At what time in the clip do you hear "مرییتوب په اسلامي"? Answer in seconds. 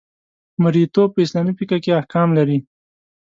0.63-1.53